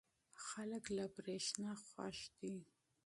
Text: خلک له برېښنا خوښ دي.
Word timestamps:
خلک 0.45 0.83
له 0.97 1.05
برېښنا 1.15 1.71
خوښ 1.85 2.17
دي. 2.39 2.55